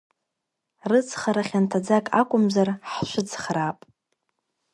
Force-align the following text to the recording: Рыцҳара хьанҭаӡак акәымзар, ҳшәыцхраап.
Рыцҳара 0.89 1.43
хьанҭаӡак 1.49 2.05
акәымзар, 2.19 2.69
ҳшәыцхраап. 2.91 3.79